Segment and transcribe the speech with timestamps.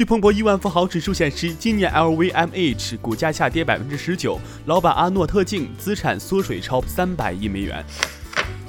[0.00, 7.84] 据彭博亿万富豪指数显示，今年 LVMH 股价下跌百分之十九，老板阿诺特净资产缩水超三百亿美元。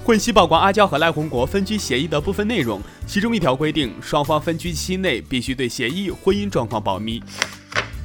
[0.04, 7.24] 混息曝光阿娇和赖宏国分居协议的部分内容，其中一条规定，双方分居期内必须对协议婚姻状况保密。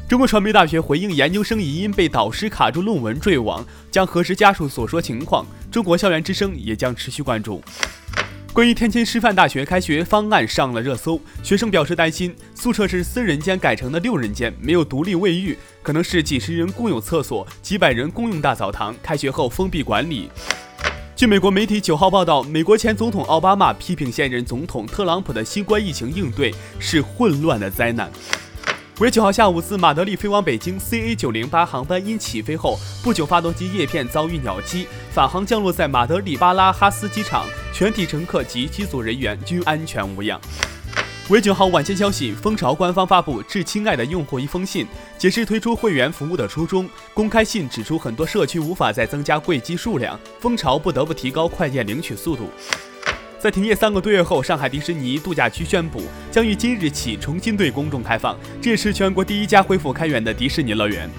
[0.09, 5.45] 中国传媒大学回应研究生疑因被导师卡住论文坠网，将核实家属所说情况。
[5.69, 7.61] 中国校园之声也将持续关注。
[8.57, 20.31] 关于天津师范大学开学方案上了热搜，学生表示担心，宿舍是四人间改成的六人间，没有独立卫浴，可能是几十人共有厕所，几百人共用大澡堂，开学后封闭管理。
[21.15, 28.11] 据美国媒体九号报道，美国前总统奥巴马批评现任总统特朗普的新冠疫情应对是混乱的灾难。
[28.99, 37.45] 五月九号下午，自马德里飞往北京 CA 九零八航班因起飞后不久发动机叶片遭遇鸟击，返航降落在马德里巴拉哈斯机场，
[37.79, 40.41] 全体乘客及机组人员均安全无恙。
[41.29, 44.87] 五月九号晚间消息，蜂巢官方发布致亲爱的用户一封信，
[45.19, 46.89] 解释推出会员服务的初衷。
[47.13, 52.49] 公开信指出，很多社区无法再增加柜机数量，蜂巢不得不提高快件领取速度。
[53.39, 56.01] 在停业三个多月后，上海迪士尼度假区宣布
[56.31, 61.11] 将于今日起重新对公众开放，这也是全国第一家恢复开园的迪士尼乐园。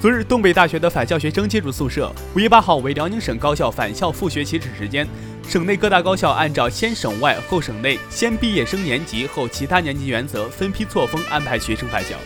[0.00, 2.14] 昨日，东北大学的返校学生进入宿舍。
[2.36, 5.04] 五月八号为辽宁省高校返校复学起始时间。
[5.48, 12.16] 省内各大高校按照先省外后省内、先毕业生年级后其他年级原则，分批错峰安排学生返校。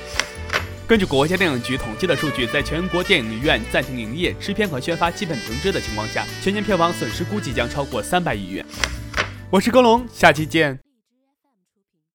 [0.86, 8.64] 根据国家电影局统计的数据，在全国电影院暂停营业、制片和宣发基本停滞的情况下，全年票房损失估计将超过三百亿元。
[9.50, 10.87] 我是高龙，下期见。